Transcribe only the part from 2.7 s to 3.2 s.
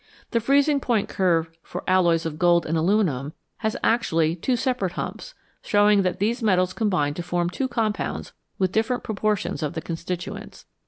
alu